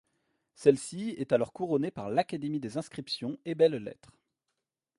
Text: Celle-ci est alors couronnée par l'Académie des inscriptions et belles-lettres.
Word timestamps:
Celle-ci 0.55 1.09
est 1.19 1.31
alors 1.31 1.53
couronnée 1.53 1.91
par 1.91 2.09
l'Académie 2.09 2.59
des 2.59 2.77
inscriptions 2.79 3.37
et 3.45 3.53
belles-lettres. 3.53 4.09